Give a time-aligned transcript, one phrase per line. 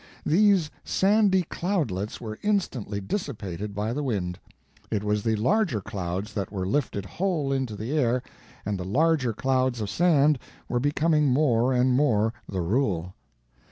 [0.25, 4.39] These sandy cloudlets were instantly dissipated by the wind;
[4.89, 8.23] it was the larger clouds that were lifted whole into the air,
[8.65, 13.13] and the larger clouds of sand were becoming more and more the rule.